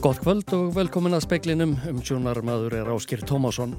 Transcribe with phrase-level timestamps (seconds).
[0.00, 3.74] Gott kvöld og velkomin að speklinum um sjónarmadur er Áskir Tómásson.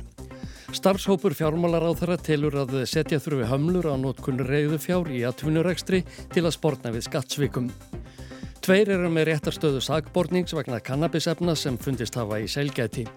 [0.70, 6.04] Starfshópur fjármálar á þeirra telur að setja þurfi hömlur á nótkunni reyðu fjár í atvinnurekstri
[6.29, 7.71] til að sportna við skattsvikum.
[8.61, 13.07] Tveir eru með réttarstöðu sagbornings vegna kannabisefna sem fundist hafa í selgæti.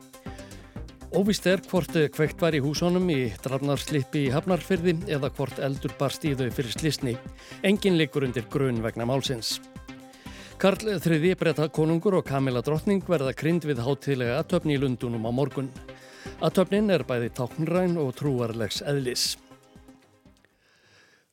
[1.12, 6.24] Óvist er hvort kveikt var í húsónum í drafnarslippi í Hafnarfyrði eða hvort eldur barst
[6.24, 7.18] í þau fyrir slisni.
[7.60, 9.58] Engin likur undir grunn vegna málsins.
[10.64, 15.32] Karl þriði breyta konungur og Kamila Drottning verða krynd við hátilega aðtöfni í Lundunum á
[15.36, 15.68] morgun.
[16.40, 19.26] Aðtöfnin er bæði táknræn og trúarlegs eðlis.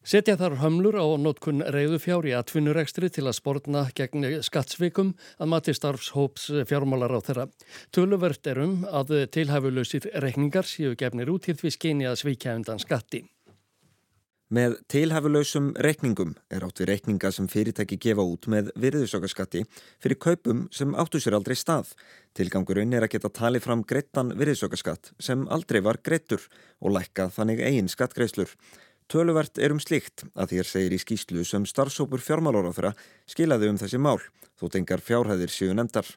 [0.03, 5.79] Setja þar hömlur á nótkunn reyðufjár í atvinnurekstri til að spórna gegn skattsvikum að mati
[5.79, 7.47] starfshóps fjármálar á þeirra.
[7.95, 12.83] Töluvert er um að tilhæfulausir reikningar séu gefnir út til því skeini að svíkja undan
[12.83, 13.23] skatti.
[14.51, 19.61] Með tilhæfulausum reikningum er átt við reikninga sem fyrirtæki gefa út með virðisaukaskatti
[20.03, 21.93] fyrir kaupum sem áttu sér aldrei stað.
[22.35, 26.43] Tilgangurinn er að geta talið fram greittan virðisaukaskatt sem aldrei var greittur
[26.83, 28.51] og lækka þannig eigin skattgreislur.
[29.07, 32.91] Töluvert er um slikt að þér segir í skýslu sem starfsópur fjármálóráþra
[33.31, 34.19] skilaði um þessi mál,
[34.59, 36.11] þó tengar fjárhæðir séu nefndar.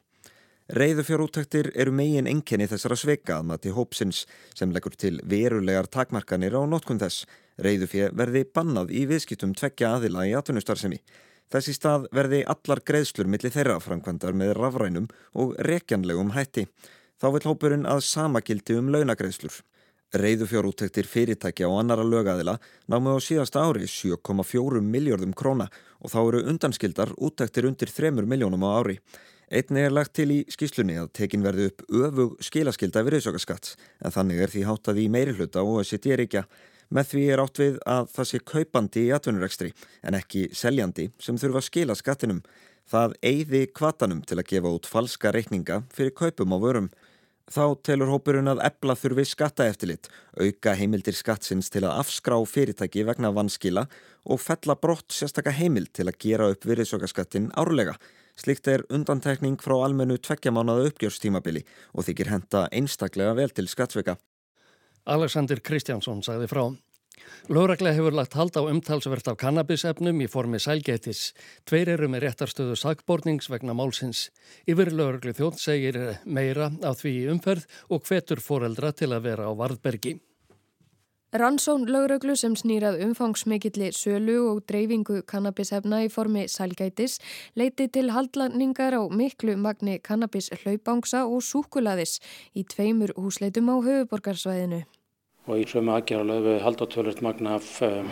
[0.65, 4.23] Reyðufjárúttektir eru megin enginni þessara sveika að mati hópsins
[4.57, 7.27] sem leggur til verulegar takmarkanir á notkun þess.
[7.61, 10.97] Reyðufjö verði bannað í viðskiptum tveggja aðila í atvinnustarfsemi.
[11.53, 15.05] Þessi stað verði allar greiðslur millir þeirra framkvæmdar með rafrænum
[15.37, 16.65] og rekjanlegum hætti.
[17.21, 19.61] Þá vil hópurinn að samakildi um launagreiðslur.
[20.17, 22.57] Reyðufjárúttektir fyrirtækja og annara lögaðila
[22.89, 25.69] námu á síðasta ári 7,4 miljardum króna
[26.01, 28.97] og þá eru undanskildar úttektir undir 3 miljónum á ári.
[29.45, 34.41] Einni er lagt til í skýslunni að tekin verði upp öfug skilaskilda virðsökkaskatt en þannig
[34.41, 37.23] er því háttað í meiri hluta og að sitt ég er ekki að með því
[37.33, 39.71] er átt við að það sé kaupandi í atvinnurekstri
[40.05, 42.41] en ekki seljandi sem þurfa að skila skattinum.
[42.85, 46.89] Það eigði kvatanum til að gefa út falska reikninga fyrir kaupum á vörum.
[47.49, 50.07] Þá telur hópurinn að ebla þurfi skattaeftilit,
[50.41, 53.85] auka heimildir skattsins til að afskrá fyrirtæki vegna vanskila
[54.25, 57.97] og fella brott sérstakka heimild til að gera upp virðsökkaskattin árlega
[58.35, 61.63] Slikt er undantekning frá almennu tveggjamánaða uppgjörstímabili
[61.93, 64.17] og þykir henda einstaklega vel til skattsveika.
[65.05, 66.65] Alexander Kristjánsson sagði frá.
[67.47, 71.29] Lóraklega hefur lagt hald á umtalsvert af kannabisefnum í formi sælgetis.
[71.69, 74.29] Tveir eru með réttarstöðu sagbornings vegna málsins.
[74.67, 79.53] Yfir Lórakli þjótt segir meira af því umferð og hvetur foreldra til að vera á
[79.55, 80.17] varðbergi.
[81.35, 87.17] Rannsón lögreglu sem snýrað umfangsmikilli sölu og dreifingu kannabishefna í formi sælgætis
[87.59, 92.21] leiti til haldlaningar á miklu magni kannabis hlaupangsa og súkulaðis
[92.55, 94.85] í tveimur húsleitum á höfuborgarsvæðinu.
[95.51, 98.07] Og í sömu aðgerðalöfu haldatölurt magna af um,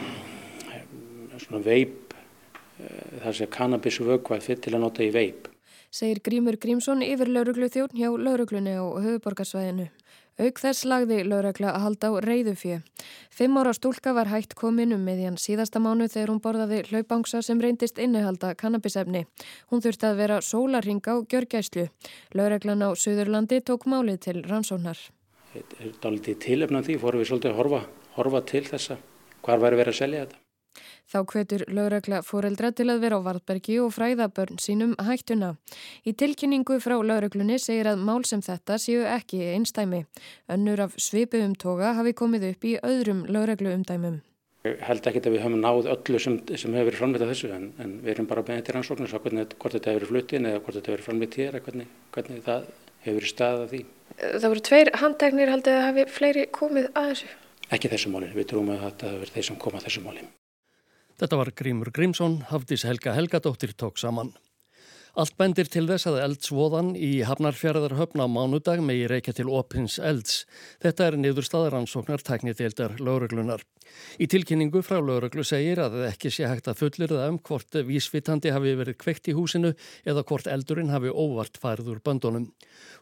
[1.39, 5.47] svona veip, uh, það sé kannabisvögvæði til að nota í veip.
[5.94, 9.91] Segir Grímur Grímsson yfir lauruglu þjórn hjá lauruglunni á höfuborgarsvæðinu.
[10.41, 12.79] Auk þess lagði lögregla að halda á reyðufjö.
[13.29, 17.61] Fimm ára stúlka var hægt komin um meðjan síðasta mánu þegar hún borðaði hlaupangsa sem
[17.61, 19.27] reyndist innihalda kannabisefni.
[19.69, 21.85] Hún þurfti að vera sólarhinga og gjörgæslu.
[22.33, 24.97] Lögreglan á Suðurlandi tók málið til rannsóknar.
[25.53, 27.83] Þetta er dálítið tilöfnað því, fórum við svolítið að horfa,
[28.17, 28.97] horfa til þessa.
[29.45, 30.42] Hvar væri verið að selja þetta?
[31.11, 35.53] Þá hvetur lögregla fóreldra til að vera á Varðbergi og fræða börn sínum hættuna.
[36.07, 40.05] Í tilkynningu frá lögreglunni segir að mál sem þetta séu ekki einstæmi.
[40.49, 44.21] Önnur af svipuðum toga hafi komið upp í öðrum lögregluumdæmum.
[44.63, 47.65] Ég held ekki að við höfum náð öllu sem, sem hefur verið framleitað þessu en,
[47.83, 50.61] en við erum bara beðið til rannsóknir svo hvernig, hvort þetta hefur verið flutin eða
[50.61, 52.69] hvort þetta hefur verið framleitað hér eða hvernig, hvernig það
[53.03, 53.81] hefur verið staðað því.
[54.21, 57.33] Það voru tveir handtegnir haldið að hafi fleiri komið að þessu?
[57.75, 60.25] Ekki þessu máli, við trúum að þetta hefur verið þeir sem koma að þessu máli.
[61.22, 64.34] Þetta var Grímur Grímsson, Hafdís Helga Helgadóttir tók saman.
[65.13, 70.00] Allt bendir til þess að eldsvoðan í Hafnarfjörðar höfna á mánudag megi reykja til opins
[70.01, 70.40] elds.
[70.81, 73.62] Þetta er niðurstaðar ansóknar tækniteildar lauruglunar.
[74.18, 78.56] Í tilkynningu frá lauruglu segir að ekki sé hægt að fullir það um hvort vísvitandi
[78.56, 82.50] hafi verið kveikt í húsinu eða hvort eldurinn hafi óvart færður böndunum.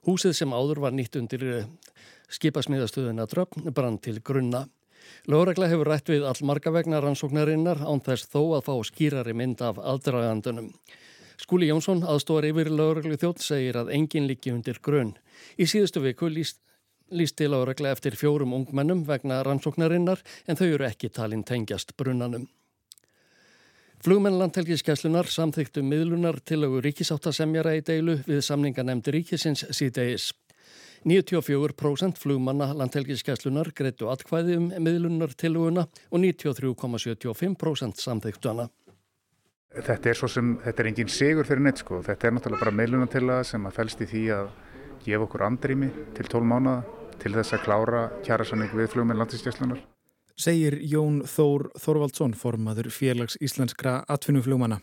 [0.03, 1.47] Húsið sem áður var nýtt undir
[2.27, 4.65] skipasmíðastöðuna dröfn brann til grunna.
[5.31, 9.79] Lóregla hefur rætt við allmarga vegna rannsóknarinnar án þess þó að fá skýrari mynd af
[9.81, 10.71] aðdragandunum.
[11.41, 15.15] Skúli Jónsson, aðstóðar yfir Lóreglu þjótt, segir að enginn líki undir grunn.
[15.57, 16.59] Í síðustu viku líst,
[17.09, 22.45] lísti Lóregla eftir fjórum ungmennum vegna rannsóknarinnar en þau eru ekki talinn tengjast brunnanum.
[24.01, 30.31] Flugmenn landhelgiskeslunar samþyktu miðlunar til auður ríkisáttasemjara í deilu við samninganemndi ríkisins síðdeis.
[31.07, 38.67] 94% flugmanna landhelgiskeslunar greitu atkvæði um miðlunar tiluguna og 93,75% samþyktu hana.
[39.71, 42.01] Þetta er svo sem, þetta er engin sigur fyrir neitt sko.
[42.03, 44.51] Þetta er náttúrulega bara meilunatillaga sem að fælst í því að
[45.05, 49.81] gefa okkur andrými til 12 mánada til þess að klára kjærasanning við flugmenn landistjæslunar.
[50.41, 54.81] Segir Jón Þór Þorvaldsson formaður félags íslenskra atvinnuflugmanna.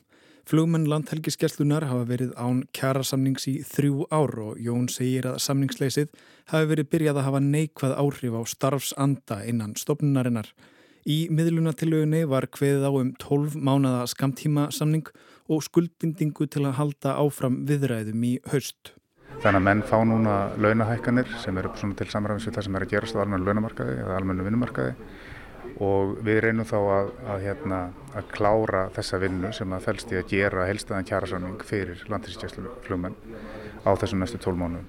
[0.49, 6.09] Flugmenn landhelgiskeslunar hafa verið án kjærasamnings í þrjú ár og Jón segir að samningsleysið
[6.49, 10.49] hafi verið byrjað að hafa neikvað áhrif á starfsanda innan stopnunarinnar.
[11.05, 15.13] Í miðlunatilögunni var kveðið á um 12 mánada skamtíma samning
[15.53, 18.95] og skuldbindingu til að halda áfram viðræðum í haust.
[19.43, 22.95] Þannig að menn fá núna launahækkanir sem eru til samræðins við það sem er að
[22.95, 24.97] gerast á almennu launamarkaði eða almennu vinnumarkaði
[25.85, 27.81] og við reynum þá að, að, hérna,
[28.19, 33.19] að klára þessa vinnu sem að fælst í að gera helstaðan kjærasamning fyrir landinskjæsluflugmenn
[33.85, 34.87] á þessum næstu tól mánuðum.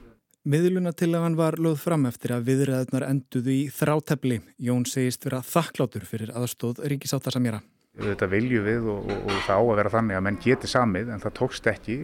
[0.49, 4.39] Miðlunatillagan var lögð fram eftir að viðræðunar enduðu í þrátefli.
[4.65, 7.59] Jón segist vera þakklátur fyrir aðstóð ríkisáttasamjara.
[7.99, 11.11] Þetta vilju við og, og, og það á að vera þannig að menn geti samið
[11.11, 11.97] en það tókst ekki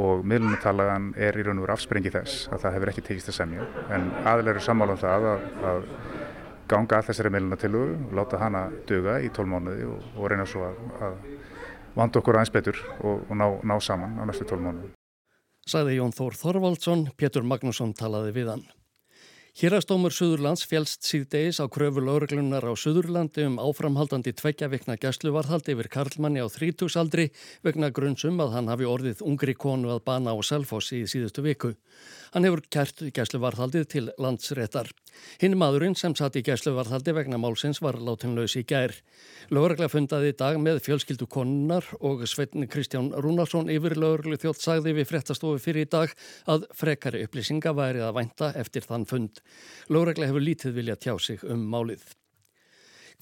[0.00, 3.36] og miðlunatalagan er í raun og veru afsprengi þess að það hefur ekki tekist að
[3.36, 5.88] semja en aðlega eru sammála um það að, að
[6.70, 10.82] ganga að þessari miðlunatilu og láta hana döga í tólmánuði og, og reyna svo að,
[11.02, 11.16] að
[11.96, 14.92] vanda okkur aðeins betur og, og ná, ná saman á næstu tólmánuði.
[15.68, 18.64] Saði Jón Þór Þorvaldsson, Pétur Magnússon talaði við hann.
[19.52, 25.90] Hérastómur Suðurlands fjælst síðdeis á kröfu lauruglunar á Suðurlandi um áframhaldandi tveggja vikna gæsluvarðhaldi yfir
[25.92, 27.28] Karlmanni á þrítúsaldri
[27.60, 31.74] vegna grunnsum að hann hafi orðið ungri konu að bana á Selfossi í síðustu viku.
[32.32, 34.88] Hann hefur kært gæsluvarðhaldið til landsréttar.
[35.42, 38.94] Hinn maðurinn sem satt í gæsluvarðhaldi vegna málsins var látinlaus í gær.
[39.52, 44.96] Laurugla fundaði í dag með fjölskyldu konunar og Sveitn Kristján Rúnarsson yfir lauruglu þjótt sagði
[44.96, 46.16] við fréttastofu fyrir í dag
[46.48, 49.41] að frekari upplýsinga værið að vænta eftir þann fund.
[49.92, 52.02] Laurugla hefur lítið vilja tjá sig um málið.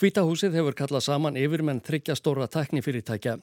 [0.01, 3.37] Hvítahúsið hefur kallað saman yfirmenn þryggja stóra teknifyrirtækja.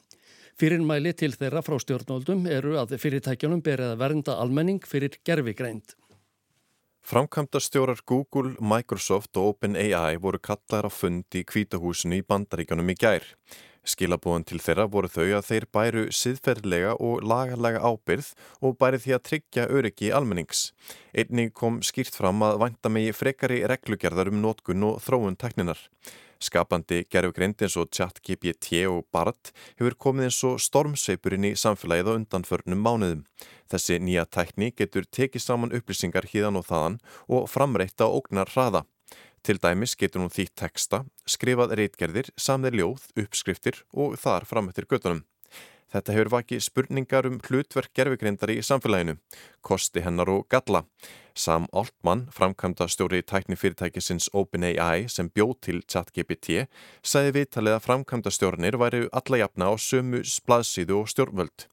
[0.58, 5.94] Fyrirmæli til þeirra frá stjórnóldum eru að fyrirtækjunum berið að vernda almenning fyrir gerfigreind.
[7.08, 12.96] Framkvæmda stjórar Google, Microsoft og OpenAI voru kallar á fund í kvítahúsinu í bandaríkjunum í
[12.98, 13.24] gær.
[13.88, 18.30] Skilabóðan til þeirra voru þau að þeir bæru siðferðlega og lagarlega ábyrð
[18.60, 20.70] og bæri því að tryggja öryggi almennings.
[21.16, 25.80] Einnig kom skýrt fram að vænta megi frekari reglugerðar um nótkun og þróun tekninar.
[26.38, 29.50] Skapandi gerfugreind eins og ChatGPT og BART
[29.80, 33.24] hefur komið eins og stormseipurinn í samfélagið á undanförnum mánuðum.
[33.72, 38.84] Þessi nýja tækni getur tekið saman upplýsingar híðan og þaðan og framreitt á ógnar hraða.
[39.48, 44.84] Til dæmis getur hún þýtt texta, skrifað reitgerðir, samðir ljóð, uppskriftir og þar fram eftir
[44.90, 45.22] göttunum.
[45.88, 49.16] Þetta hefur vakið spurningar um hlutverk gerfugreindar í samfélaginu,
[49.64, 50.82] kosti hennar og galla.
[51.38, 56.66] Sam Altman, framkvæmda stjóri tækni fyrirtækisins OpenAI sem bjóð til ChatGPT,
[57.00, 61.68] sagði viðtalið að framkvæmda stjórnir væri alla jafna á sömu splaðsíðu og stjórnvöld.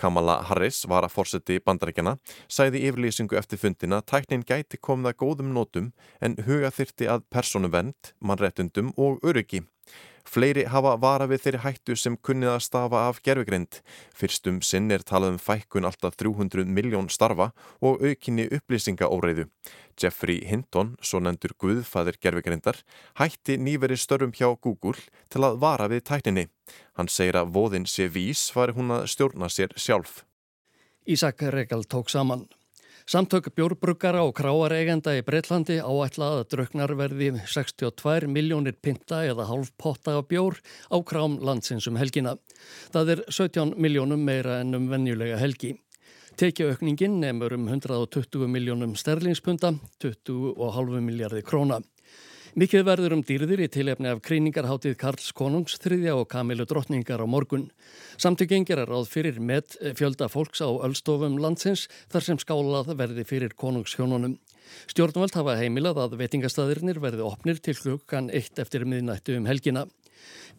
[0.00, 2.16] Kamala Harris var að fórseti bandarækjana,
[2.48, 5.90] sæði yfirlýsingu eftir fundina tæknin gæti komða góðum nótum
[6.24, 9.60] en huga þyrti að persónuvend, mannrettundum og öryggi.
[10.28, 13.80] Fleiri hafa vara við þeirri hættu sem kunnið að stafa af gerfugrind.
[14.16, 17.50] Fyrstum sinn er talað um fækkun alltaf 300 miljón starfa
[17.80, 19.48] og aukinni upplýsingaóreiðu.
[20.00, 22.78] Jeffrey Hinton, svo nendur Guðfæðir gerfugrindar,
[23.20, 26.46] hætti nýveri störfum hjá Google til að vara við tækninni.
[26.96, 30.24] Hann segir að voðin sé vís fari hún að stjórna sér sjálf.
[31.06, 32.46] Ísak Regal tók saman.
[33.10, 39.72] Samtök bjórbruggara og kráareigenda í Breitlandi áætlað að draugnar verði 62 miljónir pinta eða halv
[39.82, 40.60] potta af bjór
[40.94, 42.36] á krám landsins um helgina.
[42.94, 45.72] Það er 17 miljónum meira en um venjulega helgi.
[46.38, 51.80] Tekjaaukningin nefnur um 120 miljónum sterlingspunta, 20,5 miljardi króna.
[52.58, 57.26] Mikið verður um dýrðir í tilefni af kríningarháttið Karls Konungs þriðja og Kamilu drottningar á
[57.30, 57.68] morgun.
[58.18, 63.54] Samtökengir er ráð fyrir með fjölda fólks á öllstofum landsins þar sem skálað verði fyrir
[63.54, 64.34] konungshjónunum.
[64.90, 69.86] Stjórnvöld hafa heimilað að veitingastæðirnir verði opnir til klukkan eitt eftir miðnættu um helgina.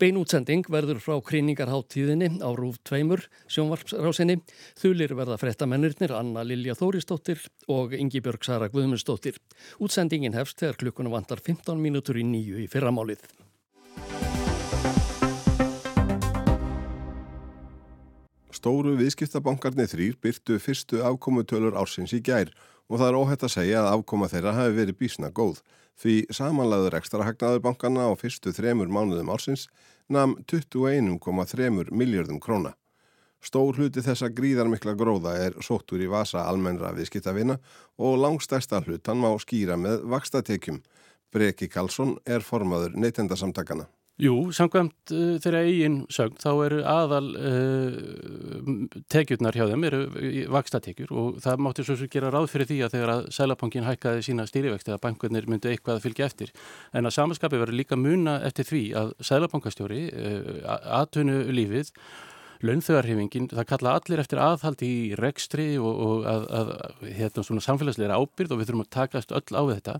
[0.01, 3.19] Beinútsending verður frá kríningarháttíðinni á Rúf 2,
[3.51, 4.39] sjónvarpsrásinni.
[4.79, 9.37] Þulir verða frettamennirnir Anna Lilja Þóristóttir og Ingi Björg Sara Guðmundsdóttir.
[9.77, 13.21] Útsendingin hefst þegar klukkuna vantar 15 mínútur í nýju í fyrramálið.
[18.61, 22.51] Stóru viðskiptabankarnir þrýr byrtu fyrstu afkomutölur ársins í gær
[22.91, 25.61] og það er óhætt að segja að afkoma þeirra hafi verið bísna góð.
[25.99, 29.67] Því samanlæður ekstra hagnaður bankana á fyrstu þremur mánuðum ársins
[30.09, 32.75] namn 21,3 miljardum króna.
[33.41, 37.57] Stór hluti þessa gríðarmikla gróða er sóttur í vasa almennra viðskiptavina
[37.97, 40.83] og langstæsta hlutan má skýra með vakstatekjum.
[41.33, 43.87] Breki Karlsson er formaður neytendasamtakana.
[44.21, 50.01] Jú, samkvæmt uh, þeirra eigin sögn þá eru aðal uh, tekjurnar hjá þeim eru
[50.53, 54.25] vakstatekjur og það mátti svo svo gera ráð fyrir því að þegar að Sælabankin hækkaði
[54.27, 56.53] sína stýrivexti að bankurnir myndu eitthvað að fylgja eftir.
[56.93, 61.89] En að samaskapi verður líka muna eftir því að Sælabankastjóri, uh, atvinnu lífið
[62.65, 66.71] launþögarhefingin, það kalla allir eftir aðhaldi í rekstri og, og að, að
[67.17, 69.97] hérna svona samfélagsleira ábyrð og við þurfum að takast öll á þetta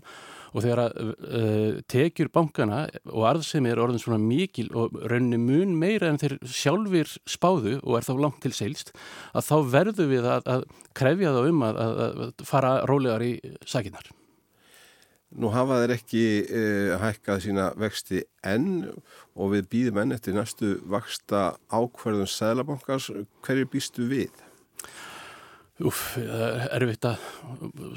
[0.52, 5.76] og þegar að uh, tekjur bankana og arðsemi er orðin svona mikil og rauninni mun
[5.80, 8.94] meira en þeir sjálfur spáðu og er þá langt til seilst
[9.32, 10.66] að þá verður við að, að
[10.98, 14.12] krefja þá um að fara rólegar í sakinnar.
[15.32, 18.88] Nú hafa þeir ekki uh, hækkað sína vexti enn
[19.32, 23.10] og við býðum enn eftir næstu vaksta ákverðum Sælabankars.
[23.44, 24.32] Hverju býstu við?
[25.82, 26.18] Úf,
[26.70, 27.22] erfitt að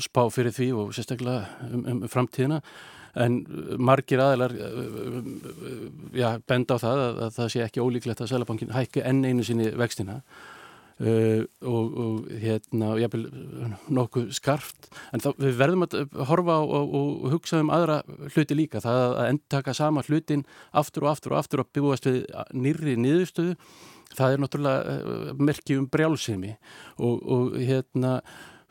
[0.02, 2.62] spá fyrir því og sérstaklega um, um framtíðina
[3.20, 3.38] en
[3.80, 4.56] margir aðeinar
[6.16, 9.46] já, benda á það að, að það sé ekki ólíklegt að Sælabankin hækki enn einu
[9.48, 10.22] sinni vextina
[10.96, 13.26] Uh, og, og hérna jáfnvel
[13.92, 14.88] nokkuð skarft.
[15.12, 15.98] En þá, við verðum að
[16.30, 17.98] horfa og, og hugsa um aðra
[18.30, 18.80] hluti líka.
[18.84, 22.24] Það að endtaka sama hlutin aftur og aftur og aftur og byggjast við
[22.56, 23.58] nýri niðurstöðu
[24.16, 26.54] það er náttúrulega merkjum brjálsimi
[27.04, 28.20] og, og hérna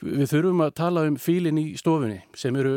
[0.04, 2.74] Við þurfum að tala um fílinn í stofunni sem eru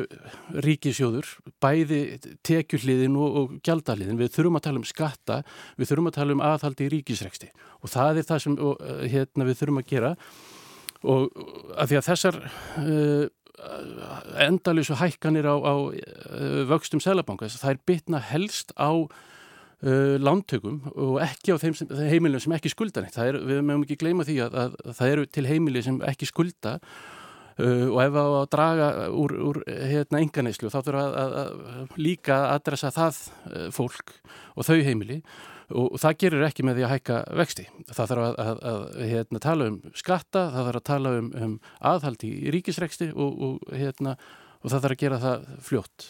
[0.64, 1.28] ríkisjóður,
[1.64, 2.02] bæði
[2.48, 4.20] tekjuhliðin og, og gjaldaliðin.
[4.22, 5.42] Við þurfum að tala um skatta,
[5.76, 7.50] við þurfum að tala um aðhaldi í ríkisreksti
[7.82, 10.14] og það er það sem og, hérna, við þurfum að gera
[11.08, 11.28] og
[11.76, 13.26] að því að þessar uh,
[14.48, 21.20] endalísu hækkanir á, á uh, vöxtum selabankas, það er bitna helst á uh, lántökum og
[21.26, 23.20] ekki á þeim sem, heimilum sem ekki skulda neitt.
[23.20, 26.30] Er, við mögum ekki gleyma því að, að, að það eru til heimili sem ekki
[26.30, 26.78] skulda
[27.58, 28.88] Uh, og ef það var að draga
[29.18, 31.38] úr, úr hérna enganeyslu þá þurfa að, að,
[31.74, 34.14] að líka að adressa það uh, fólk
[34.54, 35.24] og þau heimili
[35.72, 37.66] og, og það gerir ekki með því að hækka vexti.
[37.90, 41.56] Það þarf að, að hérna, tala um skatta, það þarf að tala um, um
[41.92, 44.14] aðhald í ríkisreksti og, og, hérna,
[44.62, 46.10] og það þarf að gera það fljótt.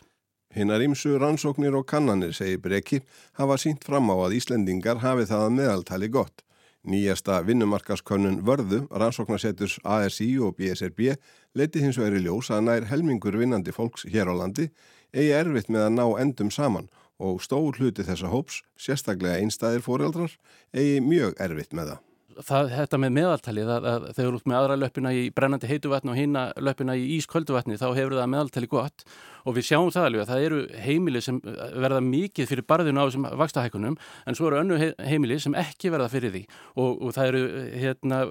[0.57, 3.01] Hinnar ímsu rannsóknir og kannanir, segir Brekki,
[3.37, 6.43] hafa sínt fram á að Íslendingar hafi það að meðaltali gott.
[6.87, 11.17] Nýjasta vinnumarkaskönnun vörðu, rannsóknarseturs ASI og BSRB,
[11.57, 14.69] leiti hins vegar í ljós að nær helmingur vinnandi fólks hér á landi
[15.11, 16.87] eigi erfitt með að ná endum saman
[17.19, 20.31] og stór hluti þessa hóps, sérstaklega einstæðir fóreldrar,
[20.71, 22.06] eigi mjög erfitt með það
[22.45, 26.13] það, þetta með meðaltalið að, að þegar þú ert með aðra löppina í brennandi heituvatni
[26.13, 29.05] og hýna löppina í ískölduvatni þá hefur það meðaltalið gott
[29.47, 33.07] og við sjáum það alveg að það eru heimili sem verða mikið fyrir barðinu á
[33.07, 36.43] þessum vakstahækunum en svo eru önnu heimili sem ekki verða fyrir því
[36.75, 37.43] og, og það eru
[37.85, 38.21] hérna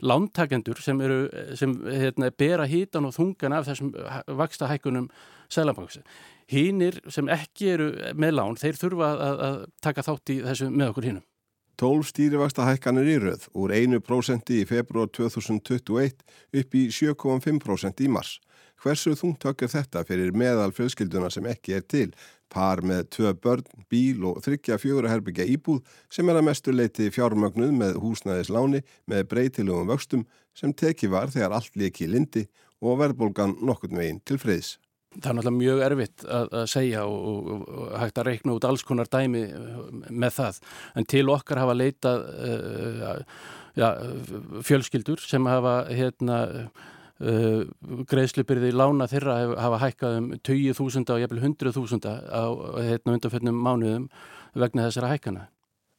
[0.00, 1.20] lántakendur sem eru
[1.58, 3.92] sem hérna bera hítan og þungan af þessum
[4.42, 5.10] vakstahækunum
[5.52, 6.00] selabanks.
[6.52, 10.92] Hínir sem ekki eru með lán, þeir þurfa að, að taka þátt í þessu með
[10.92, 11.26] okkur hínum.
[11.80, 16.24] 12 stýrivasta hækkanir í röð úr 1% í februar 2021
[16.60, 18.38] upp í 7,5% í mars.
[18.82, 22.08] Hversu þungtök er þetta fyrir meðal fjölskylduna sem ekki er til?
[22.52, 25.80] Par með tvö börn, bíl og þryggja fjögur að herbyggja íbúð
[26.12, 30.26] sem er að mestu leiti fjármögnuð með húsnæðisláni með breytilugum vöxtum
[30.58, 32.48] sem teki var þegar allt líki í lindi
[32.82, 34.76] og verðbólgan nokkurt meginn til friðs.
[35.12, 38.66] Það er náttúrulega mjög erfitt að, að segja og, og, og hægt að reikna út
[38.68, 40.60] alls konar dæmi uh, með það.
[40.96, 43.12] En til okkar hafa leitað uh,
[43.78, 43.92] ja,
[44.64, 46.38] fjölskyldur sem hafa hérna,
[47.20, 47.62] uh,
[48.08, 52.44] greiðslupirði lána þeirra hafa hækkað um 20.000 og jæfnvel 100.000 á
[52.80, 54.08] hérna, undanfjöldnum mánuðum
[54.56, 55.48] vegna þessara hækkana.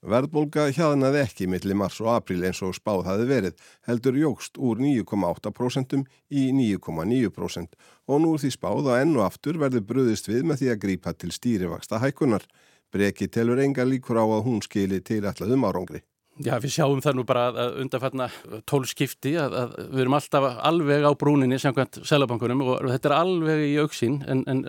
[0.03, 3.53] Verðbólga hjaðnaði ekki millir mars og april eins og spáð hafi verið,
[3.87, 5.95] heldur jógst úr 9,8%
[6.27, 7.77] í 9,9%
[8.11, 11.31] og nú því spáð að ennu aftur verður bröðist við með því að grípa til
[11.31, 12.43] stýrivaksta hækunar.
[12.91, 16.03] Breki telur enga líkur á að hún skili til allaðum árangri.
[16.43, 18.27] Já, við sjáum það nú bara að undanfætna
[18.67, 23.61] tólskipti að, að við erum alltaf alveg á brúninni samkvæmt selabankunum og þetta er alveg
[23.69, 24.63] í auksinn en, en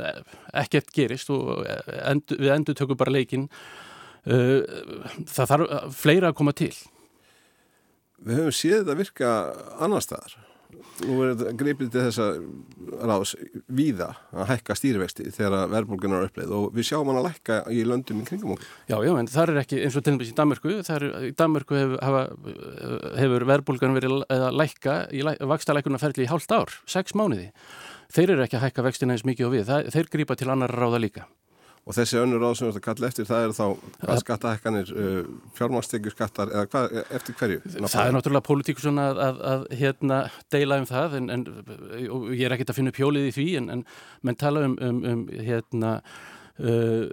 [0.60, 1.64] ekkert gerist og
[2.04, 3.82] endur, við endur tökum bara leikinn Eh,
[4.24, 6.72] það þarf fleira að koma til.
[8.24, 9.30] Við höfum séð þetta virka
[9.84, 10.36] annar staðar.
[11.04, 12.26] Nú er þetta greipið til þessa
[13.10, 13.34] ráðs
[13.74, 17.84] víða að hækka stýrivexti þegar verðbólgunar er uppleið og við sjáum hann að lækka í
[17.86, 18.72] löndum í kringum okkur.
[18.90, 21.78] Já, já, en það er ekki eins og til dæmis í Danmarku, er, í Danmarku
[21.78, 22.34] hefur,
[23.20, 27.50] hefur verðbólgunar verið að lækka í vakstalækunarferðli í hálft ár, sex mánuði.
[28.14, 30.74] Þeir eru ekki að hækka vextina eins mikið og við, það, þeir grípa til annar
[30.74, 31.26] ráða líka
[31.84, 33.64] og þessi önnur ráð sem þú ert að kalla eftir það er þá
[34.08, 37.58] að skattahekkanir uh, fjármánstekjur skattar eða hvað, eftir hverju?
[37.82, 40.20] Það er náttúrulega pólitíkusun að, að, að hérna,
[40.54, 41.44] deila um það en, en
[42.32, 43.84] ég er ekkert að finna pjólið í því en, en
[44.24, 45.98] menn tala um, um, um hérna
[46.54, 47.08] Uh,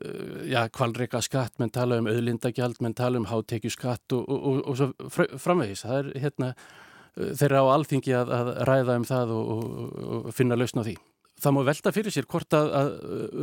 [0.45, 4.59] já, kvalreika skatt, menn tala um auðlindagjald, menn tala um hátekju skatt og, og, og,
[4.69, 5.81] og svo framvegis.
[5.81, 6.49] Það er hérna,
[7.17, 10.93] uh, þeirra á alþingi að, að ræða um það og finna lausna á því.
[11.41, 12.89] Það má velta fyrir sér hvort að, að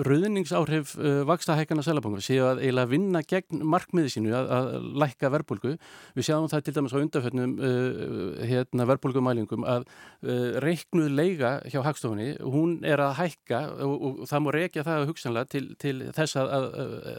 [0.06, 4.68] rauðningsáhrif uh, vaksta hækana selabangur séu að eiginlega vinna gegn markmiði sínu að, að
[5.02, 5.72] lækka verbulgu.
[6.14, 11.80] Við sjáum það til dæmis á undafötnum uh, hérna, verbulgumælingum að uh, reiknuð leiga hjá
[11.88, 16.38] hagstofunni, hún er að hækka og, og það má reykja það hugsanlega til, til þess
[16.38, 16.70] að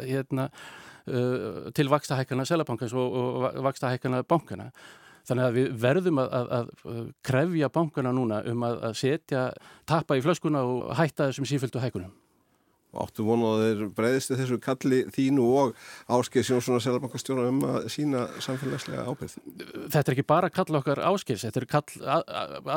[0.08, 0.48] hérna,
[1.12, 4.72] uh, til vaksta hækana selabankans og, og vaksta hækana bankana.
[5.28, 9.46] Þannig að við verðum að, að, að krefja bankana núna um að, að setja
[9.90, 12.16] tappa í flöskuna og hætta þessum síföldu hækunum.
[12.90, 15.76] Áttu vonu að þeir breyðist þessu kalli þínu og
[16.10, 19.36] áskil Sjónssonar Sælabankastjóra um að sína samfélagslega ábyrð?
[19.94, 22.02] Þetta er ekki bara kall okkar áskils, þetta er kall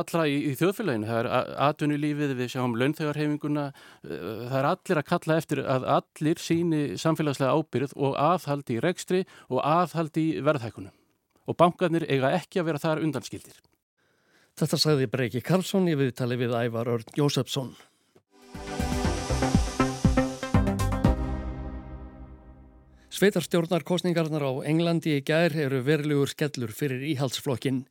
[0.02, 1.08] allra í, í þjóðfélaginu.
[1.08, 1.30] Það er
[1.70, 3.68] atvinnulífið, við sjáum launþegarhefinguna,
[4.04, 9.24] það er allir að kalla eftir að allir síni samfélagslega ábyrð og aðhaldi í rekstri
[9.48, 10.92] og aðhaldi í verðhækunum
[11.46, 13.56] og bankarnir eiga ekki að vera þar undanskildir.
[14.58, 17.72] Þetta sagði Breiki Karlsson í viðtali við Ævar Örn Jósefsson.
[23.12, 27.84] Sveitarstjórnarkostningarnar á Englandi í gær eru verilegur skellur fyrir íhaldsflokkin.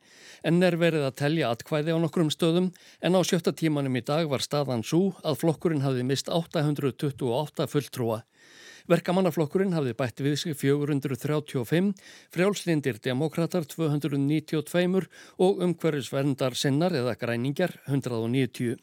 [0.44, 4.28] En er verið að telja atkvæði á nokkrum stöðum en á sjötta tímanum í dag
[4.28, 8.24] var staðan svo að flokkurinn hafði mist 828 fulltrúa.
[8.92, 11.94] Verkamannaflokkurinn hafði bætt við sig 435,
[12.34, 15.06] frjálslindir demokrater 292
[15.40, 18.76] og umhverfisverndar sinnar eða græningjar 190.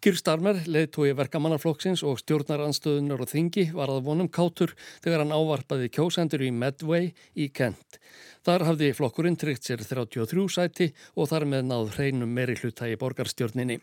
[0.00, 6.46] Kyrstarmer, leðtói verkamannaflokksins og stjórnaranstöðunar og þingi var að vonum kátur þegar hann ávarpaði kjósendur
[6.46, 8.00] í Medway í Kent.
[8.46, 12.96] Þar hafði flokkurinn tryggt sér 33 sæti og þar með náð hreinum meiri hluta í
[12.96, 13.82] borgarstjórninni.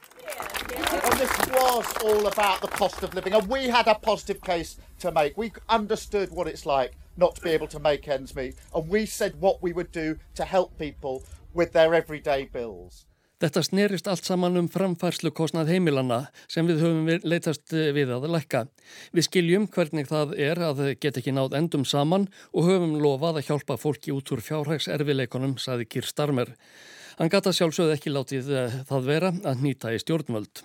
[1.17, 3.33] This was all about the cost of living.
[3.33, 5.37] And we had a positive case to make.
[5.37, 8.55] We understood what it's like not to be able to make ends meet.
[8.75, 13.05] And we said what we would do to help people with their everyday bills.
[13.39, 18.29] Þetta snerist allt saman um framfærslu kostnað heimilanna sem við höfum leitast eh, við að
[18.31, 18.65] lækka.
[19.15, 23.49] Við skiljum hvernig það er að geta ekki náð endum saman og höfum lofað að
[23.49, 26.55] hjálpa fólki út úr fjárhagserfileikonum, saði Kýr Starmer.
[27.19, 30.63] Hann gata sjálfsögð ekki látið eh, það vera að nýta í stjórnvöld.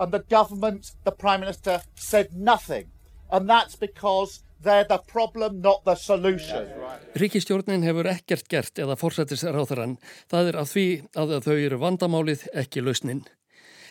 [0.00, 2.86] And the government, the Prime Minister, said nothing.
[3.30, 6.66] And that's because they're the problem, not the solution.
[7.14, 9.98] Ríkistjórnin hefur ekkert gert eða fórsættis ráþarann.
[10.32, 10.86] Það er að því
[11.20, 13.22] að þau eru vandamálið ekki lausnin.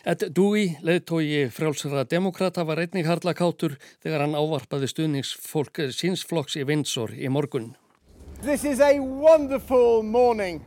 [0.08, 6.64] Ed Dewey, leðtói frjálsara demokrata, var einnig harla kátur þegar hann ávarpaði stuðningsfólk sínsflokks í
[6.64, 7.74] Windsor í morgun.
[8.40, 10.64] This is a wonderful morning.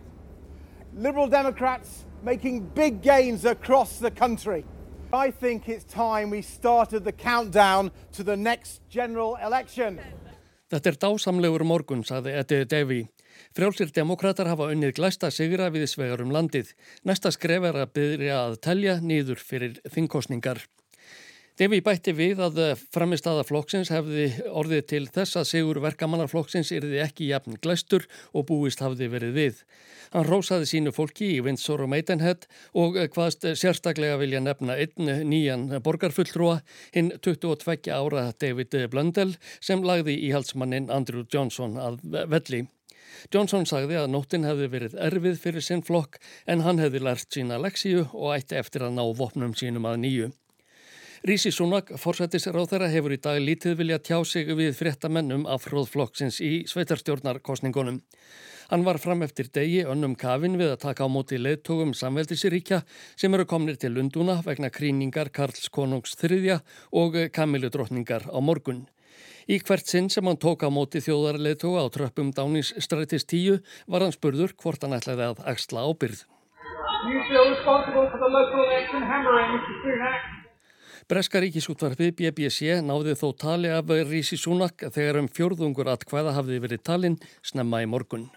[0.93, 4.63] Liberal Democrats making big gains across the country.
[5.13, 9.99] I think it's time we started the countdown to the next general election.
[10.73, 13.03] Þetta er dásamlegur morgun, saði Eddie Davey.
[13.53, 16.71] Frjálsir demokrater hafa unnið glæsta sigra við svegar um landið.
[17.05, 20.63] Næsta skref er að byrja að telja nýður fyrir þingkostningar.
[21.53, 22.55] Devi bætti við að
[22.89, 28.81] framistada flokksins hefði orðið til þess að sigur verkamannarflokksins yrði ekki jafn glæstur og búist
[28.81, 29.59] hafði verið við.
[30.15, 35.69] Hann rósaði sínu fólki í Windsor og Maidenhead og hvaðst sérstaklega vilja nefna einn nýjan
[35.85, 42.01] borgarfulltrúa, hinn 22 ára David Blundell sem lagði íhaldsmannin Andrew Johnson að
[42.33, 42.65] velli.
[43.29, 46.17] Johnson sagði að nóttin hefði verið erfið fyrir sinn flokk
[46.49, 50.37] en hann hefði lært sína leksíu og ætti eftir að ná vopnum sínum að nýju.
[51.23, 56.65] Rísi Súnak, forsættisráþara, hefur í dag lítið vilja tjá sig við fréttamennum af fróðflokksins í
[56.67, 58.01] sveitarstjórnarkostningunum.
[58.67, 62.81] Hann var fram eftir degi önnum kafin við að taka á móti leðtogum samveldisiríkja
[63.15, 66.59] sem eru komnir til Lunduna vegna kríningar Karls Konungs þriðja
[66.91, 68.83] og Kamilu drotningar á morgun.
[69.47, 74.11] Í hvert sinn sem hann tók á móti þjóðarleðtoga á tröppum Dánisstrætis 10 var hann
[74.11, 76.27] spurður hvort hann ætlaði að axla ábyrð.
[81.03, 86.83] Breska ríkisútvarfið BBC náði þó tali af Rísi Súnak þegar um fjörðungur atkvæða hafði verið
[86.87, 88.29] talinn snemma í morgun.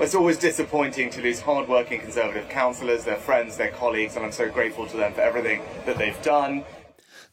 [0.00, 4.48] It's always disappointing to lose hard-working Conservative councillors, their friends, their colleagues, and I'm so
[4.48, 6.64] grateful to them for everything that they've done.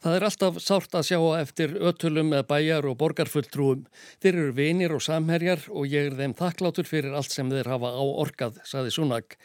[0.04, 3.86] Það er alltaf sárt að sjá eftir ötulum með bæjar og borgarfulltrúum.
[4.20, 7.88] Þeir eru vinir og samherjar og ég er þeim þakklátur fyrir allt sem þeir hafa
[7.96, 9.38] á orkað, saði Súnak.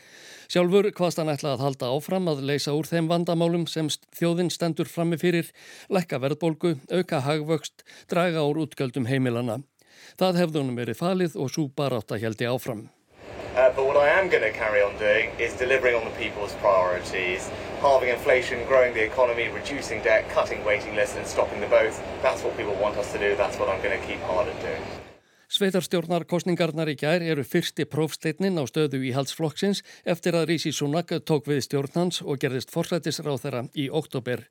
[0.52, 3.88] Sjálfur hvaðst hann ætla að halda áfram að leysa úr þeim vandamálum sem
[4.19, 5.48] þjóðinn stendur frammi fyrir,
[5.88, 9.62] lekka verðbólgu, auka hagvöxt, draga úr útgöldum heimilana.
[10.19, 12.89] Það hefðunum verið falið og svo bara átt að heldi áfram.
[13.56, 13.72] Uh,
[17.79, 22.01] halving inflation, growing the economy, reducing debt, cutting waiting lists and stopping the both.
[22.21, 23.35] That's what people want us to do.
[23.35, 24.83] That's what I'm going to keep hard at doing.
[25.49, 31.49] Sveitarstjórnarkostningarnar í gær eru fyrsti prófsteitnin á stöðu í halsflokksins eftir að Rísi Súnak tók
[31.49, 34.43] við stjórnans og gerðist forsættisráð þeirra í oktober.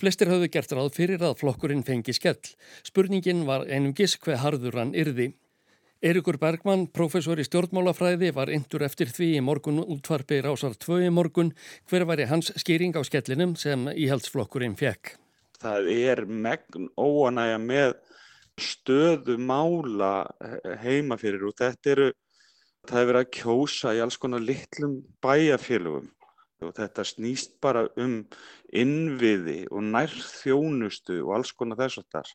[0.00, 2.40] Flestir hafðu gert ráð fyrir að flokkurinn fengi skell.
[2.80, 5.34] Spurningin var einungis hver harður hann yrði.
[6.00, 11.10] Eirikur Bergmann, professor í stjórnmálafræði, var yndur eftir því í morgun útvarpi rásar tvö í
[11.12, 11.50] morgun.
[11.92, 15.18] Hver var hans skýring á skellinum sem íhaldsflokkurinn fekk?
[15.60, 17.92] Það er megn óanægja með
[18.56, 20.24] stöðu mála
[20.80, 22.08] heima fyrir og þetta eru,
[22.88, 26.08] það er verið að kjósa í alls konar litlum bæjarfélögum
[26.64, 28.22] og þetta snýst bara um
[28.72, 32.32] innviði og nærþjónustu og alls konar þess að þar.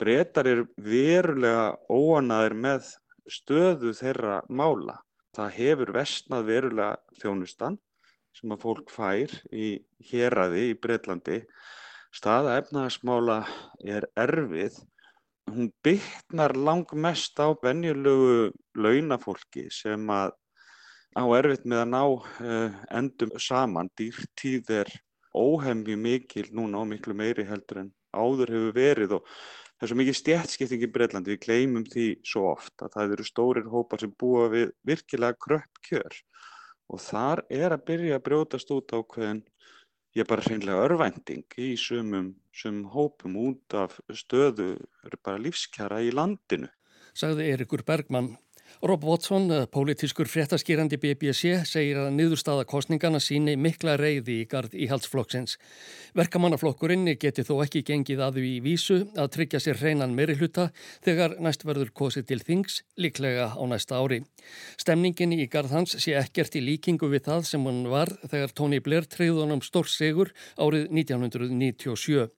[0.00, 2.88] Bretar eru verulega óanaðir með
[3.30, 4.98] stöðu þeirra mála.
[5.34, 7.78] Það hefur vestnað verulega þjónustan
[8.34, 9.68] sem að fólk fær í
[10.10, 11.40] héræði í Breitlandi.
[12.14, 13.40] Staða efnahagsmála
[13.86, 14.80] er erfið.
[15.50, 20.34] Hún byggnar langmest á venjulegu launafólki sem að
[21.14, 23.90] á erfitt með að ná uh, endum saman.
[23.98, 24.94] Dýrtíð er
[25.34, 29.30] óhemju mikil núna og miklu meiri heldur en áður hefur verið og
[29.84, 33.24] það er svo mikið stjætskipting í Breitlandi, við gleymum því svo oft að það eru
[33.28, 36.16] stórir hópar sem búa við virkilega kröpp kjör
[36.88, 39.44] og þar er að byrja að brjótast út á hvernig
[40.16, 46.14] ég bara hreinlega örvending í sumum, sumum hópum út af stöðu, eru bara lífskjara í
[46.14, 46.70] landinu.
[47.12, 48.30] Sagði Eirikur Bergmann
[48.84, 54.74] Rob Watson, eh, pólitískur fréttaskýrandi BBC, segir að niðurstaða kostningana síni mikla reyði í gard
[54.76, 55.56] íhaldsflokksins.
[56.12, 60.70] Verkamannaflokkurinn geti þó ekki gengið að því í vísu að tryggja sér hreinan meiri hluta
[61.00, 64.20] þegar næst verður kosið til þings, líklega á næsta ári.
[64.76, 68.84] Stemningin í gard hans sé ekkert í líkingu við það sem hann var þegar Tony
[68.84, 72.28] Blair treyðunum stórsegur árið 1997.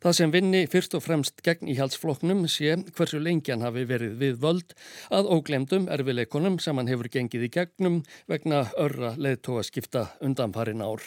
[0.00, 4.38] Það sem vinni fyrst og fremst gegn íhaldsfloknum sé hversu lengi hann hafi verið við
[4.40, 4.70] völd
[5.12, 7.98] að óglemdum erfileikonum sem hann hefur gengið í gegnum
[8.30, 11.04] vegna örra leðtóa skipta undanfarin ár.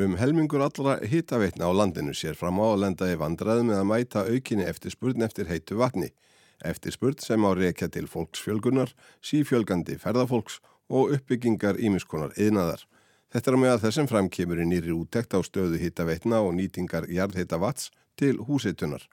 [0.00, 3.90] Um helmingur allra hitaveitna á landinu sér fram á að lenda í vandraði með að
[3.90, 6.08] mæta aukinni eftirspurn eftir heitu vatni.
[6.64, 12.88] Eftirspurn sem á reykja til fólksfjölgunar, sífjölgandi ferðafólks og uppbyggingar ímiskonar yðnaðar.
[13.32, 17.56] Þetta er á meðal þessum framkemur í nýri úttekt á stöðu hittaveitna og nýtingar jarðhitta
[17.56, 17.88] vats
[18.20, 19.06] til húsitunar.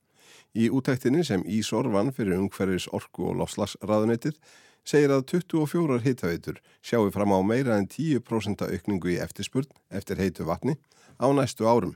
[0.52, 4.36] Í úttektinni sem Ísor vann fyrir umhverfis orku og lofslagsraðunetið
[4.84, 10.44] segir að 24 hittaveitur sjáu fram á meira en 10% aukningu í eftirspurn eftir heitu
[10.50, 10.76] vatni
[11.16, 11.96] á næstu árum.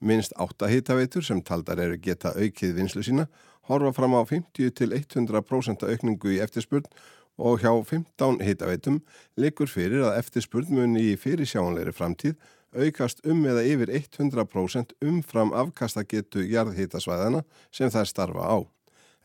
[0.00, 3.28] Minst 8 hittaveitur sem taldar eru geta aukið vinslu sína
[3.68, 6.88] horfa fram á 50-100% aukningu í eftirspurn
[7.38, 9.00] og hjá 15 hitaveitum
[9.38, 12.36] likur fyrir að eftirspurðmunni í fyrirsjáanleiri framtíð
[12.76, 18.58] aukast um eða yfir 100% umfram afkastagetu jarðhitasvæðana sem þær starfa á.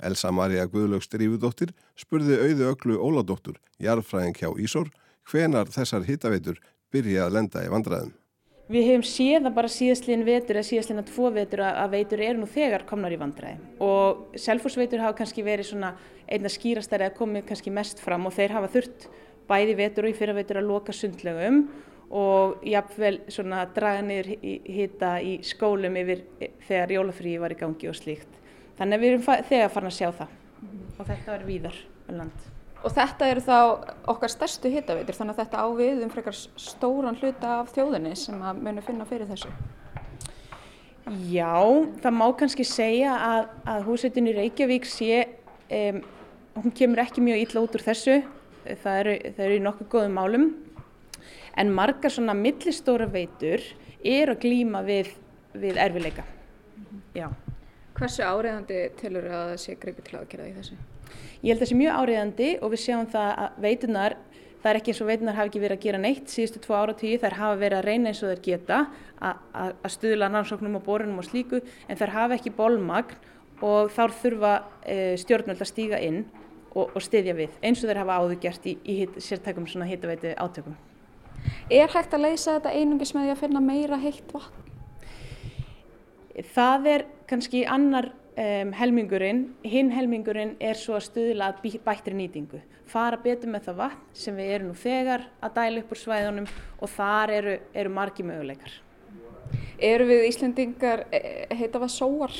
[0.03, 4.89] Elsa Maria Guðlaugs Drífudóttir spurði auðu öglu Óladóttur, jarðfræðing hjá Ísor,
[5.29, 6.59] hvenar þessar hitaveitur
[6.91, 8.13] byrja að lenda í vandræðum.
[8.73, 12.39] Við hefum séð að bara síðastlinn vetur eða síðastlinn að tvo vetur að veitur eru
[12.39, 15.91] nú þegar komnar í vandræði og selfhúsveitur hafa kannski verið svona
[16.25, 19.05] einna skýrastæri að komið kannski mest fram og þeir hafa þurft
[19.49, 21.67] bæði vetur og í fyrra vetur að loka sundlegum
[22.13, 26.25] og jafnvel svona draga niður hýta í skólum yfir
[26.67, 28.41] þegar jólafríi var í gangi og slíkt.
[28.79, 30.35] Þannig að við erum þegar farin að sjá það
[30.97, 32.52] og þetta er víðar um land.
[32.83, 33.57] Og þetta eru þá
[34.11, 38.41] okkar stærstu hittaveitur þannig að þetta á við um frekar stóran hluta af þjóðinni sem
[38.43, 39.51] að muni finna fyrir þessu.
[41.31, 41.55] Já,
[42.03, 45.23] það má kannski segja að, að húsveitin í Reykjavík sé,
[45.67, 46.03] um,
[46.59, 48.21] hún kemur ekki mjög ítla út úr þessu,
[48.83, 50.47] það eru, það eru í nokkuð góðum málum,
[51.59, 53.63] en margar svona millistóra veitur
[53.99, 55.11] er að glýma við,
[55.55, 56.23] við erfileika.
[57.15, 57.27] Já.
[57.99, 60.79] Hversu áriðandi tilur að það sé greipið til aðgerða í þessu?
[61.43, 64.15] Ég held að það sé mjög áriðandi og við sjáum það að veitunar,
[64.63, 66.95] það er ekki eins og veitunar hafi ekki verið að gera neitt síðustu tvo ára
[66.95, 68.79] tíu, þær hafa verið að reyna eins og þær geta
[69.23, 73.19] að stuðla námsóknum og borunum og slíku en þær hafa ekki bólmagn
[73.63, 74.53] og þá þurfa
[74.87, 76.23] e, stjórnvöld að stíga inn
[76.73, 79.87] og, og styðja við eins og þær hafa áður gert í, í hit, sértækum svona
[79.87, 80.75] hittaveitu átökum.
[81.71, 84.61] Er hægt að leysa þetta einungis með því að finna meira heitt vatn?
[86.55, 92.61] Það er kannski annar um, helmingurinn, hinn helmingurinn er svo að stuðla að bættri nýtingu.
[92.89, 96.49] Fara betur með það vatn sem við erum nú þegar að dæla upp úr svæðunum
[96.79, 98.75] og þar eru, eru margi möguleikar.
[99.83, 101.21] Eru við Íslandingar e,
[101.53, 102.37] heita hvað sóar?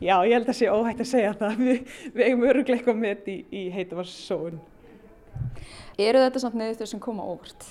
[0.00, 1.60] Já, ég held að það sé óhægt að segja það.
[1.60, 4.60] Við, við eigum örugleika með í, í heita hvað sóun.
[6.00, 7.66] Eru þetta samt niðurstöður sem koma óvart?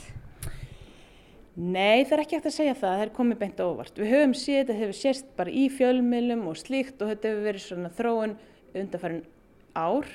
[1.59, 3.97] Nei, það er ekki eftir að segja það, það er komið beint óvart.
[3.99, 7.65] Við höfum séð, þetta hefur sérst bara í fjölmilum og slíkt og þetta hefur verið
[7.65, 8.35] svona þróun
[8.79, 9.25] undanfærin
[9.75, 10.07] ár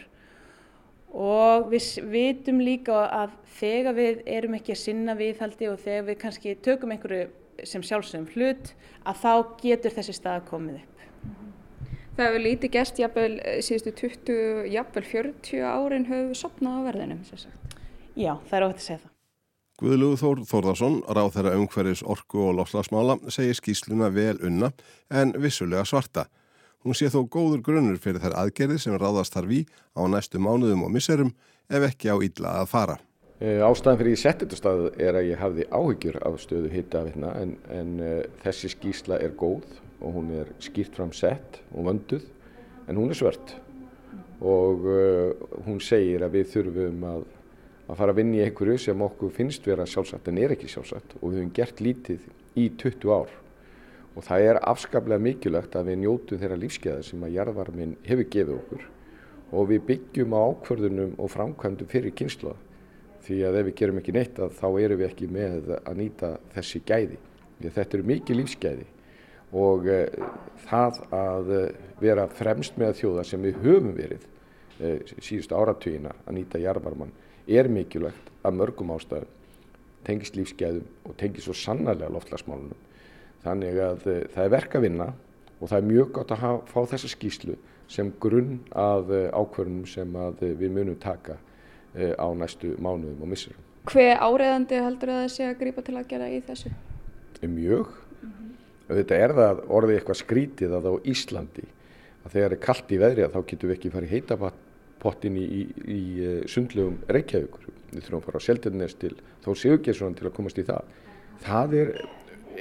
[1.15, 6.21] og við vitum líka að þegar við erum ekki að sinna viðhaldi og þegar við
[6.25, 7.29] kannski tökum einhverju
[7.69, 8.73] sem sjálfsögum hlut
[9.05, 10.91] að þá getur þessi stað komið upp.
[12.15, 13.33] Það hefur lítið gæst, jafnvel
[13.67, 17.75] síðustu 20, jafnvel 40 árin höfum við sopnað á verðinum, sem sagt.
[18.15, 19.14] Já, það er óhægt að segja það.
[19.81, 24.71] Guðlugur Þór Þórðarsson, ráð þeirra umhverfis orku og lofslagsmála, segir skýsluna vel unna
[25.11, 26.29] en vissulega svarta.
[26.85, 30.85] Hún sé þó góður grunnur fyrir þær aðgerði sem ráðast þar við á næstu mánuðum
[30.87, 31.35] og misserum
[31.67, 32.97] ef ekki á illa að fara.
[33.41, 37.01] E, ástæðan fyrir ég sett þetta stað er að ég hafði áhyggjur af stöðu hitta
[37.01, 38.13] af hérna en, en e,
[38.45, 39.67] þessi skýsla er góð
[40.05, 42.29] og hún er skýrt fram sett og vönduð
[42.87, 43.57] en hún er svört
[44.45, 45.33] og uh,
[45.65, 47.25] hún segir að við þurfum að,
[47.85, 51.19] að fara að vinna í einhverju sem okkur finnst vera sjálfsagt en er ekki sjálfsagt
[51.21, 53.33] og við höfum gert lítið í 20 ár
[54.15, 58.55] og það er afskaplega mikilvægt að við njótu þeirra lífskeiða sem að jarðvarmin hefur gefið
[58.59, 58.87] okkur
[59.55, 62.55] og við byggjum á ákvörðunum og framkvæmdum fyrir kynsla
[63.25, 66.31] því að ef við gerum ekki neitt að þá erum við ekki með að nýta
[66.55, 67.19] þessi gæði.
[67.65, 68.87] Þetta eru mikið lífsgæði
[69.55, 70.31] og uh,
[70.67, 71.67] það að uh,
[72.03, 77.15] vera fremst með þjóða sem við höfum verið uh, síðustu áratugina að nýta jarðvarman
[77.49, 79.31] er mikilvægt að mörgum ástæðum
[80.05, 82.77] tengist lífsgæðum og tengist svo sannarlega loftlagsmálunum.
[83.45, 84.03] Þannig að
[84.35, 85.09] það er verk að vinna
[85.61, 87.57] og það er mjög gott að hafa, fá þessa skýslu
[87.89, 91.39] sem grunn að ákvörnum sem að við munum taka
[91.95, 93.61] á næstu mánuðum og missurum.
[93.89, 96.73] Hver áreðandi heldur að það sé að grípa til að gera í þessu?
[97.45, 97.93] Mjög
[98.89, 101.67] auðvitað er það orðið eitthvað skrítið að á Íslandi
[102.25, 104.15] að þegar er kallt í veðri að þá getum við ekki farið
[105.05, 107.69] heitapottin í, í, í eh, sundlegum Reykjavíkur.
[107.93, 109.15] Við þurfum að fara á Seldirnes til
[109.45, 110.85] þó Sigurgesson til að komast í það.
[111.45, 111.91] Það er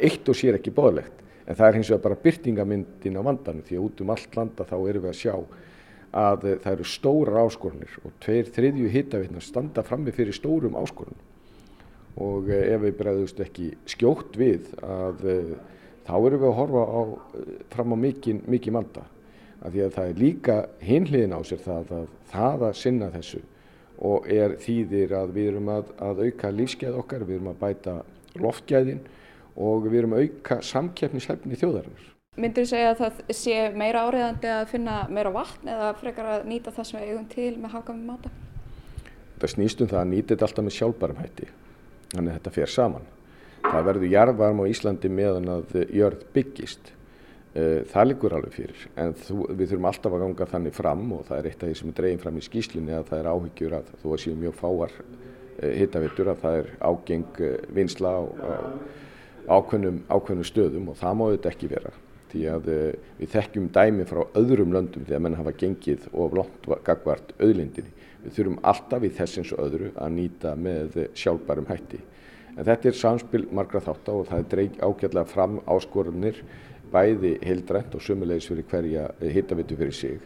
[0.03, 3.77] eitt og sér ekki bóðlegt en það er hins vegar bara byrtingamyndin á vandanum því
[3.77, 5.35] að út um allt landa þá erum við að sjá
[6.13, 12.49] að það eru stórar áskorunir og tveir þriðju hittavitnar standa frammi fyrir stórum áskorunum og
[12.53, 15.55] eh, ef við bregðust ekki skjótt við að eh,
[16.05, 17.01] þá erum við að horfa á,
[17.73, 19.07] fram á mikið manda.
[19.63, 23.41] Af því að það er líka hinliðin á sér það að það að sinna þessu
[24.03, 27.93] og er þýðir að við erum að, að auka lífsgæð okkar, við erum að bæta
[28.43, 28.99] loftgæðin
[29.55, 32.09] og við erum að auka samkeppnishefni þjóðarinnar.
[32.33, 36.47] Myndur þú segja að það sé meira áriðandi að finna meira vatn eða frekar að
[36.49, 38.31] nýta það sem við eigum til með hagafum máta?
[39.39, 41.51] Það snýstum það að nýta þetta alltaf með sjálfbærum hætti,
[42.15, 43.11] þannig að þetta fer saman
[43.63, 46.91] það verður jarðvarma á Íslandi meðan að jörð byggist.
[47.53, 51.19] Eh, það liggur alveg fyrir, en þú, við þurfum alltaf að ganga þannig fram og
[51.27, 53.75] það er eitt af því sem er dreginn fram í skýslinni að það er áhyggjur
[53.77, 58.21] að þú að séu mjög fáar eh, hittavittur að það er ágeng eh, vinsla á,
[59.53, 61.93] ákveðnum, ákveðnum stöðum og það má þetta ekki vera.
[62.33, 62.71] Því að
[63.19, 67.93] við þekkjum dæmi frá öðrum löndum þegar menn hafa gengið og blótt gagvart auðlindinni.
[68.23, 72.01] Við þurfum alltaf í þessins og öðru að nýta með sjálfbærum hætti.
[72.57, 76.41] En þetta er samspil margra þátt á og það er ágjörlega fram áskorunir
[76.93, 80.21] bæði heildrænt og sumulegis fyrir hverja hittavitu fyrir sig.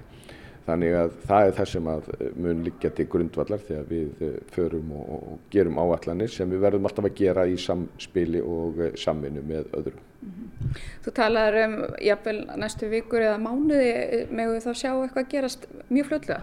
[0.67, 2.07] Þannig að það er það sem að
[2.43, 7.07] mun liggja til grundvallar þegar við eh, förum og gerum áallanir sem við verðum alltaf
[7.07, 10.01] að gera í samspili og eh, samvinnu með öðrum.
[10.27, 10.73] Mhm.
[11.05, 16.41] Þú talaður um jafnvel næstu vikur eða mánuði með þá sjá eitthvað gerast mjög fljóðlega?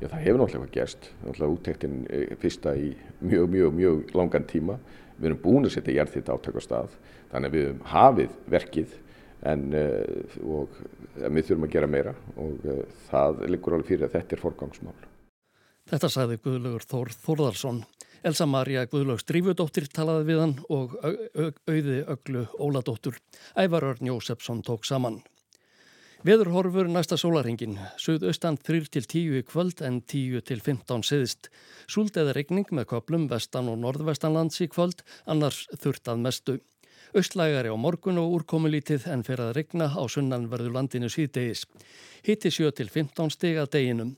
[0.00, 1.10] Já, það hefur náttúrulega gerst.
[1.22, 4.80] Náttúrulega úttektin eh, fyrsta í mjög, mjög, mjög langan tíma
[5.20, 6.98] við erum búin að setja jarðhitta átök á stað
[7.30, 8.94] þannig að við hafið verkið
[9.48, 10.74] en uh, og,
[11.16, 14.98] við þurfum að gera meira og uh, það liggur alveg fyrir að þetta er forgangsmál.
[15.90, 17.82] Þetta sagði Guðlaugur Þór Þórðarsson.
[18.26, 23.16] Elsa Maria Guðlaugs Drífudóttir talaði við hann og auði öglu Óladóttur.
[23.56, 25.22] Ævar Örn Jósefsson tók saman.
[26.20, 31.48] Veðurhorfur næsta sólaringin, suðaustan 3-10 í kvöld en 10-15 siðist.
[31.88, 36.58] Súld eða regning með köplum vestan og norðvestanlands í kvöld, annars þurftað mestu.
[37.10, 41.64] Östlægari á morgun og úrkomulítið en fyrir að regna á sunnanverðu landinu síðdegis.
[42.22, 44.12] Hitti 7-15 stig að deginum.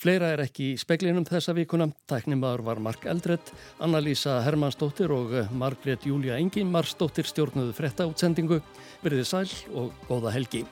[0.00, 1.90] Fleira er ekki í speklinum þessa vikuna.
[2.08, 3.50] Tæknimaður var Mark Eldredd,
[3.82, 8.62] Anna-Lísa Hermannsdóttir og Margret Júlia Engimarsdóttir stjórnuðu fretta útsendingu.
[9.02, 10.62] Verðið sæl og góða helgi.